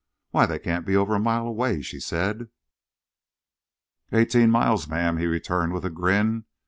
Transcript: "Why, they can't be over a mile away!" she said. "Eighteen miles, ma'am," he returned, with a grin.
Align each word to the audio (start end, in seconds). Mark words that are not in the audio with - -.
"Why, 0.31 0.47
they 0.47 0.57
can't 0.57 0.83
be 0.87 0.95
over 0.95 1.13
a 1.13 1.19
mile 1.19 1.45
away!" 1.45 1.83
she 1.83 1.99
said. 1.99 2.47
"Eighteen 4.11 4.49
miles, 4.49 4.87
ma'am," 4.87 5.17
he 5.17 5.27
returned, 5.27 5.73
with 5.73 5.85
a 5.85 5.91
grin. 5.91 6.45